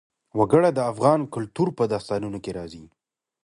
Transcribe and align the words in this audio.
وګړي 0.39 0.69
د 0.73 0.79
افغان 0.91 1.19
کلتور 1.33 1.67
په 1.77 1.83
داستانونو 1.93 2.37
کې 2.43 2.51
راځي. 2.57 2.83